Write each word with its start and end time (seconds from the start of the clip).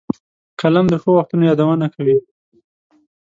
قلم 0.59 0.85
د 0.89 0.93
ښو 1.01 1.09
وختونو 1.15 1.43
یادونه 1.49 1.85
کوي 1.95 2.17